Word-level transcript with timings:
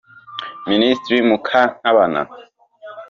Minisitiri 0.69 1.17
Mukantabana 1.29 2.21